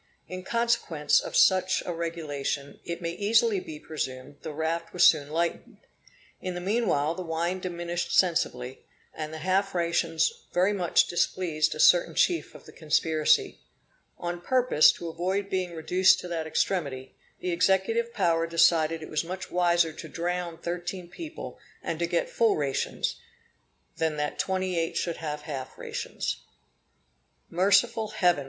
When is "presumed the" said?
3.79-4.51